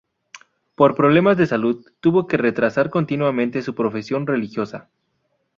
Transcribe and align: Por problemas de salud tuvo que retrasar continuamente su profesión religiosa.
Por 0.73 0.95
problemas 0.95 1.37
de 1.37 1.45
salud 1.45 1.85
tuvo 1.99 2.25
que 2.25 2.35
retrasar 2.37 2.89
continuamente 2.89 3.61
su 3.61 3.75
profesión 3.75 4.25
religiosa. 4.25 4.89